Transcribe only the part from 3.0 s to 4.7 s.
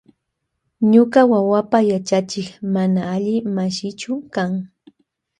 alli mashichu kan.